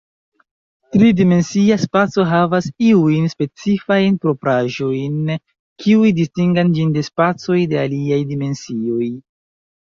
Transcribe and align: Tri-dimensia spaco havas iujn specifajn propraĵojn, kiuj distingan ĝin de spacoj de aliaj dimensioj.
Tri-dimensia 0.93 1.75
spaco 1.81 2.23
havas 2.31 2.69
iujn 2.87 3.27
specifajn 3.33 4.15
propraĵojn, 4.23 5.29
kiuj 5.85 6.15
distingan 6.21 6.73
ĝin 6.79 6.97
de 6.97 7.05
spacoj 7.11 7.61
de 7.75 7.81
aliaj 7.85 8.19
dimensioj. 8.33 9.13